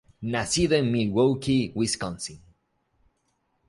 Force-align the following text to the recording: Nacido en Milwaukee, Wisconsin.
Nacido 0.33 0.75
en 0.77 0.91
Milwaukee, 0.91 1.71
Wisconsin. 1.75 2.41